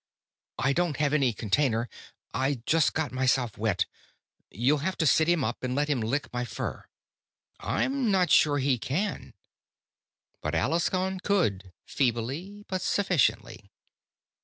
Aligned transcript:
"I 0.57 0.73
don't 0.73 0.97
have 0.97 1.13
any 1.13 1.31
container. 1.31 1.87
I 2.33 2.63
just 2.65 2.95
got 2.95 3.11
myself 3.11 3.55
wet 3.55 3.85
you'll 4.49 4.79
have 4.79 4.97
to 4.97 5.05
sit 5.05 5.29
him 5.29 5.43
up 5.43 5.63
and 5.63 5.75
let 5.75 5.89
him 5.91 6.01
lick 6.01 6.33
my 6.33 6.43
fur." 6.43 6.85
"I'm 7.59 8.09
not 8.09 8.31
sure 8.31 8.57
he 8.57 8.79
can." 8.79 9.35
But 10.41 10.55
Alaskon 10.55 11.19
could, 11.19 11.71
feebly, 11.85 12.65
but 12.67 12.81
sufficiently. 12.81 13.69